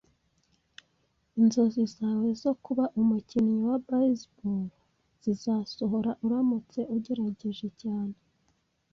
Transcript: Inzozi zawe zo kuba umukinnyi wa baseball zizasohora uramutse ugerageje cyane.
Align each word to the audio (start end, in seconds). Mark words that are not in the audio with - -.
Inzozi 1.39 1.83
zawe 1.95 2.27
zo 2.43 2.53
kuba 2.63 2.83
umukinnyi 2.99 3.55
wa 3.69 3.77
baseball 3.87 4.63
zizasohora 5.21 6.11
uramutse 6.25 6.79
ugerageje 6.95 7.67
cyane. 7.81 8.15